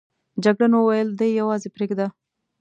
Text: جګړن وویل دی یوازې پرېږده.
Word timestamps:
جګړن 0.43 0.71
وویل 0.75 1.09
دی 1.19 1.29
یوازې 1.39 1.69
پرېږده. 1.75 2.07